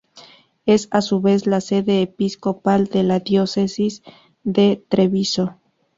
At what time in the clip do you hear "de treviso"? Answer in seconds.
4.43-5.57